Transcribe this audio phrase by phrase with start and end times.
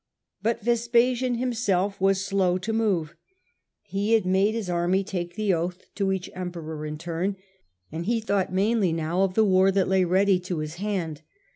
[0.41, 3.13] But Vespasian himself was slow to move.
[3.83, 7.35] He had made his army take the oath to each ^^ Emperor in turn,
[7.91, 10.03] and he thought mainly now and he con.,.',,.,, cented with of the war that lay
[10.03, 11.21] ready to his hand.